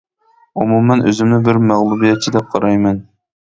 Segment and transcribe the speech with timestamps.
[0.61, 2.99] ئومۇمەن ئۆزۈمنى بىر مەغلۇبىيەتچى دەپ قارايمەن.